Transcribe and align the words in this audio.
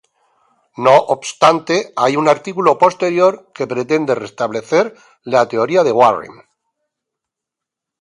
No 0.85 0.95
obstante 1.15 1.93
hay 1.95 2.15
un 2.21 2.27
artículo 2.27 2.79
posterior 2.83 3.33
que 3.53 3.67
pretende 3.73 4.15
restablecer 4.15 4.95
la 5.21 5.47
teoría 5.47 5.83
de 5.83 5.91
Warren. 5.99 6.31